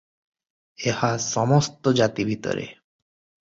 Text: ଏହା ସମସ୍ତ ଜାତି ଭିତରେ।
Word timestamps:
ଏହା 0.93 1.11
ସମସ୍ତ 1.27 1.95
ଜାତି 2.03 2.29
ଭିତରେ। 2.33 2.69